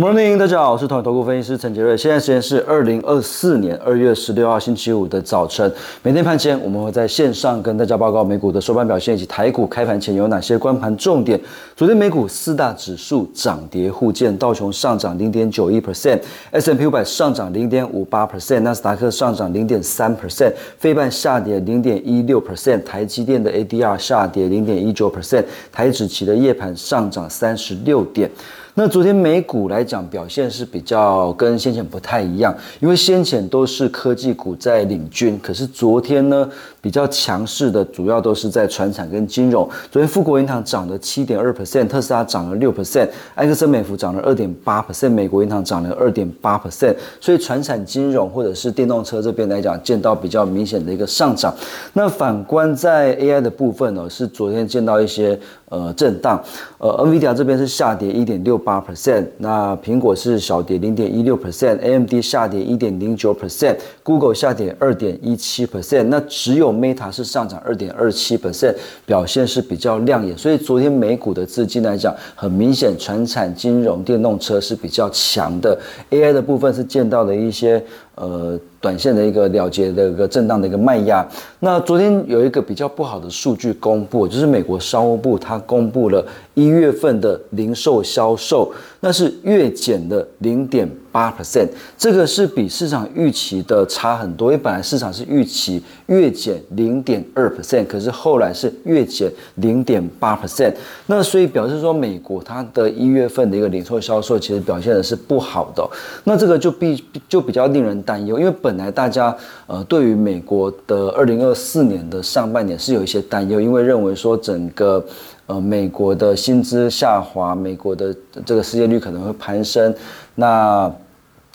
[0.00, 1.94] Morning，大家好，我是团投顾分析师陈杰瑞。
[1.94, 5.70] 现在时间是二零二四年二月十六号星期五的早晨。
[6.02, 11.38] 每天盘前，我们会在线上跟大家报告美股的收盘表现以及台股开盘前有哪些关盘重点。
[11.76, 28.30] 昨天美股四大指数涨跌互见，道琼上涨零点九一 percent，S M P 五百上涨零点五八 percent，纳斯达克上涨零点三 percent，非半下跌零点一六 percent，台积电的 A D R 下跌零点一九 percent，台指期的夜盘上涨三十六点。
[28.74, 36.48] 那昨天美股来讲表现是比较跟先前不太一样，因为先前都是科技股在领军，可是昨天呢
[36.80, 39.68] 比较强势的主要都是在船产跟金融。
[39.90, 51.52] 昨天富国银行涨了七点二 percent，特斯拉涨了六 percent，埃克森美孚涨了二点八 percent，美国银行涨了二点八 percent，所以船产金融或者是电动车这边来讲见到比较明显的一个上涨。
[51.92, 56.42] 那反观在 AI 的部分呢，是昨天见到一些呃震荡，
[56.78, 58.80] 呃，NVIDIA 这边是下跌一点六八。
[58.80, 70.36] percent，那苹果是小跌零点一六 percent，AMD 下跌一点零九 percent，Google 下跌二点一七 percent，那只有 Meta 是上涨二点二七 percent，表现是比较亮眼。
[70.36, 75.78] 所以昨天美股的资金来讲，很明显，传产、金融、电动车是比较强的
[76.10, 77.84] ，AI 的部分是见到了一些。
[78.16, 81.26] 呃，短线的一个了结的一个震荡的一个卖压。
[81.58, 90.88] 那昨天有一个比较不好的数据公布，就是美国商务部它公布了一月份的零售销售，那是月减的零点。
[91.12, 100.74] 八 percent，这个是比市场预期的差很多，因为本来市场是预期月减零点二 percent，可是后来是月减零点八 percent，
[101.06, 105.88] 那所以表示说美国它的一月份的一个零售销售其实表现的是不好的，
[106.24, 115.04] 那这个就必就比较令人担忧，因为本来大家呃对于美国的二零二四年的上半年是有一些担忧，因为认为说整个
[115.50, 118.14] 呃美国的薪资下滑，美国的
[118.46, 119.92] 这个失业率可能会攀升。
[120.36, 120.90] 那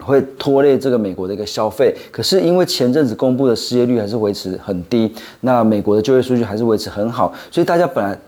[0.00, 5.10] 会拖累这个美国的一个消费，可是因为前阵子公布的失业率还是维持很低，
[5.40, 8.18] 那美国的就业数据还是维持很好，所以大家本来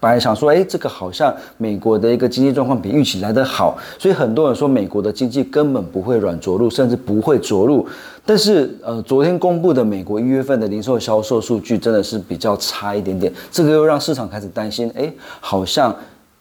[0.00, 7.86] 本来想说，哎，这个好像美国的一个经济状况比预期来得好，所以很多人说美国的经济根本不会软着陆，甚至不会着陆。
[8.26, 15.94] 但是呃，昨天公布的美国一月份的零售销售数据真的是比较差一点点，这个又让市场开始担心，哎，好像。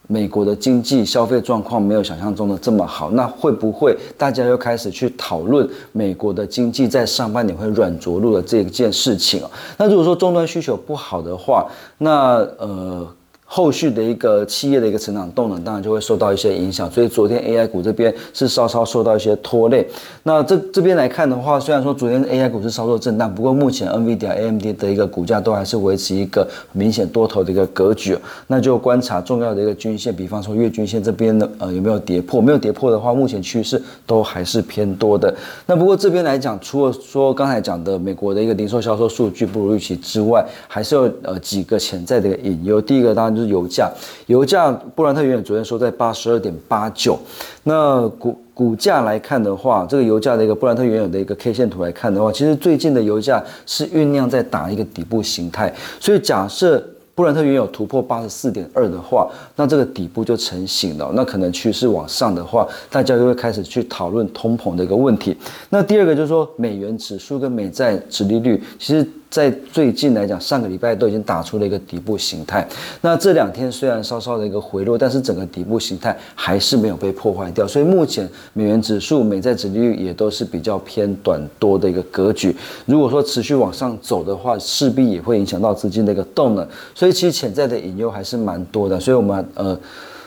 [0.07, 9.49] 美国的经济消费状况没有想象中的这么好，那会不会大家又开始去讨论美国的经济在上半年会软着陆的这一件事情啊？
[9.77, 13.07] 那如果说终端需求不好的话，那呃。
[13.55, 16.89] 后续的一个企业的一个成长动能，当然就会受到一些影响。
[16.89, 19.87] 所以昨天 AI 股这边是稍稍受到一些拖累。
[20.23, 28.17] 那这这边来看的话，虽然说昨天 AI 股是稍作震荡，不过目前 NVIDIA、AMD 的一个股价都还是维持一个明显多头的一个格局。
[28.47, 32.41] 那就观察重要的一个均线，比方说月均线这边的呃有没有跌破？
[32.41, 35.31] 没有跌破的话，目前趋势都还是偏多的。
[35.67, 42.81] 那不过这边来讲，除了说刚才讲的美国的一个零售销售数据不如预期之外，还是有呃几个潜在的一个隐忧。
[42.81, 43.91] 第一个当然就油价，
[44.27, 47.17] 油价布兰特原油昨天收在八十二点八九，
[47.63, 56.83] 那股股价来看的话，这个油价的一个布兰特原油的一个 K 线图来看的话，其实最近的油价是酝酿在打一个底部形态，所以假设
[57.15, 65.35] 布兰特原油突破八十四点二的话，那这个底部就成型了，那可能趋势往上的话，大家就会开始去讨论通膨的一个问题。
[65.69, 69.07] 那第二个就是说，美元指数跟美债指利率，其实。
[69.33, 72.63] 在最近来讲，上个礼拜都已经打出了一个底部形态。
[73.01, 77.67] 那这两天虽然稍稍的一个回落，但是整个底部形态还是没有被破坏掉。
[77.67, 82.55] 所以目前美元指数、美债指利率也都是比较偏短多的一个格局。
[82.85, 86.67] 如果说持续往上走的话，势必也会影响到资金的一个动能。
[86.93, 88.99] 所以其实潜在的隐忧还是蛮多的。
[88.99, 89.75] 所以我们呃，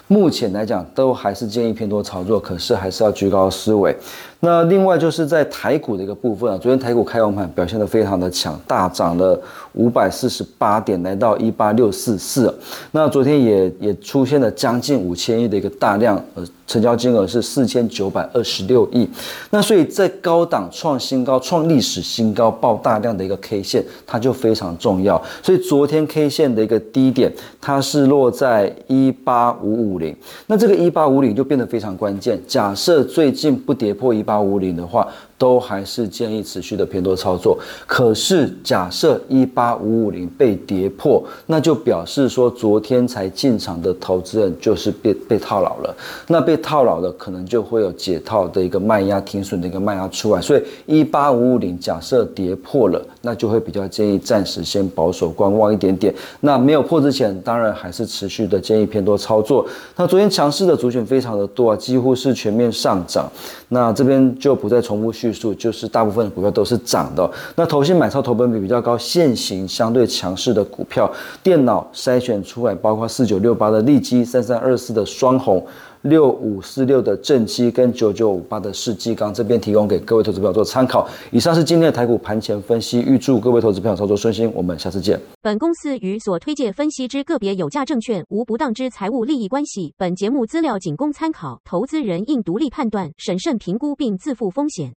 [0.08, 3.96] 目前来讲都还是建议偏多操作，可是还是要居高思维。
[4.38, 9.40] 那另外就是在台股的一个部分啊，昨天台股开完盘表现得非常的强，大涨了
[9.72, 12.54] 五百四十八点，来到一八六四四。
[12.92, 19.08] 那昨天也也出现了将近五千亿的一个大量，呃，成交金额是四千九百二十六亿。
[19.50, 25.22] 那所以在高档创新高、创历史新高、爆大量的一个 K 线，它就非常重要。
[25.42, 30.14] 所以昨天 K 线的一个低点，它是落在一八五五零。
[30.46, 32.40] 那这个一八五零就变得非常关键。
[32.46, 35.06] 假设最近不跌破一八五零的话，
[35.38, 37.58] 都还是建议持续的偏多操作。
[37.86, 45.94] 可是假设一八五五零被跌破，那就表示说昨天才进场的投资人就是被被套牢了。
[46.28, 50.40] 那被套牢的可能就会有解套的一个卖压停损的一个卖压出来。
[50.40, 56.14] 所以一八五五零假设跌破了，那就会比较建议暂时先保守观望一点点。
[56.40, 59.66] 那没有破之前，当然还是持续的建议偏多操作。
[59.96, 63.30] 那昨天强势的族群非常的多啊，几乎是全面上涨。
[63.68, 67.30] 那这边就不再重复述，就是大部分股票都是涨的。
[67.54, 71.10] 那投信买超投本比比较高、现行相对强势的股票，
[71.42, 75.64] 电脑筛选出来，包括四九六八的利基、三三二四的双红。
[76.02, 81.08] 六五四六的正基跟九九五八的世纪钢，这边提供给各位投资朋友做参考。
[81.32, 84.48] 以上是今天的台股盘前分析，预祝各位投资朋友操作顺心。
[84.54, 85.20] 我们下次见。
[85.42, 89.94] 本公司与所推介分析之个别有价证券无不当之财务利益关系。
[89.96, 94.92] 本节目资料仅供参考，投资人应独立判断、审慎评估并自负风险。